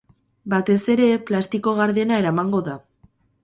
Batez 0.53 0.77
ere, 0.93 1.11
plastiko 1.29 1.77
gardena 1.83 2.21
eramango 2.25 2.67
da. 2.73 2.79